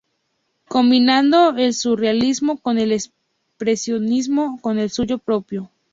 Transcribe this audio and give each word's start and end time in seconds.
Combinando 0.67 1.55
el 1.55 1.75
surrealismo 1.75 2.57
con 2.57 2.79
el 2.79 2.91
expresionismo 2.91 4.59
con 4.59 4.79
el 4.79 4.89
suyo 4.89 5.19
propio. 5.19 5.69